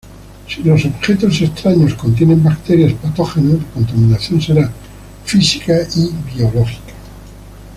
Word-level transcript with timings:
Si 0.47 0.63
los 0.63 0.83
objetos 0.83 1.39
extraños 1.41 1.93
contienen 1.93 2.43
bacterias 2.43 2.93
patógenas, 2.93 3.59
la 3.59 3.67
contaminación 3.71 4.41
será 4.41 4.67
física 5.25 5.75
y 5.95 6.09
biológica. 6.35 6.93